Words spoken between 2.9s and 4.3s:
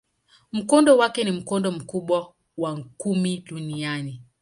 kumi duniani.